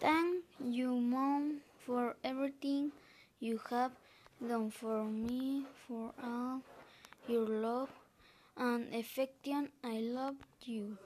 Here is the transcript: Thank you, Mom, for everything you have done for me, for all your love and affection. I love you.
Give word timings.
Thank 0.00 0.44
you, 0.64 0.94
Mom, 0.96 1.60
for 1.84 2.16
everything 2.24 2.92
you 3.40 3.60
have 3.68 3.92
done 4.40 4.70
for 4.70 5.04
me, 5.04 5.66
for 5.86 6.12
all 6.22 6.62
your 7.28 7.46
love 7.46 7.90
and 8.56 8.94
affection. 8.94 9.70
I 9.84 9.98
love 10.00 10.36
you. 10.64 10.98